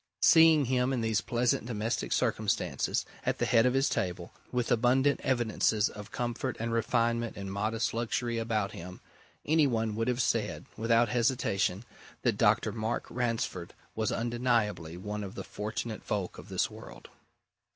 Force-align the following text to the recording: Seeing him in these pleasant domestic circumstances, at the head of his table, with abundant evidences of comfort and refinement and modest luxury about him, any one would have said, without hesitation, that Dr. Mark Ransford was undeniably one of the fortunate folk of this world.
Seeing 0.23 0.65
him 0.65 0.91
in 0.93 1.01
these 1.01 1.21
pleasant 1.21 1.67
domestic 1.67 2.11
circumstances, 2.11 3.05
at 3.23 3.37
the 3.37 3.45
head 3.45 3.67
of 3.67 3.75
his 3.75 3.87
table, 3.87 4.33
with 4.51 4.71
abundant 4.71 5.19
evidences 5.19 5.89
of 5.89 6.09
comfort 6.09 6.57
and 6.59 6.73
refinement 6.73 7.37
and 7.37 7.53
modest 7.53 7.93
luxury 7.93 8.39
about 8.39 8.71
him, 8.71 8.99
any 9.45 9.67
one 9.67 9.93
would 9.95 10.07
have 10.07 10.19
said, 10.23 10.65
without 10.75 11.09
hesitation, 11.09 11.85
that 12.23 12.35
Dr. 12.39 12.71
Mark 12.71 13.05
Ransford 13.11 13.75
was 13.93 14.11
undeniably 14.11 14.97
one 14.97 15.23
of 15.23 15.35
the 15.35 15.43
fortunate 15.43 16.01
folk 16.03 16.39
of 16.39 16.49
this 16.49 16.67
world. 16.67 17.07